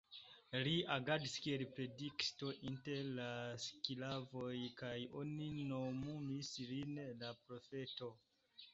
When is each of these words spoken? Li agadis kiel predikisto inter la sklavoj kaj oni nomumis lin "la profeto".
Li 0.67 0.71
agadis 0.95 1.35
kiel 1.47 1.63
predikisto 1.79 2.49
inter 2.71 3.11
la 3.21 3.29
sklavoj 3.67 4.57
kaj 4.83 4.97
oni 5.23 5.53
nomumis 5.73 6.53
lin 6.75 7.01
"la 7.23 7.35
profeto". 7.49 8.15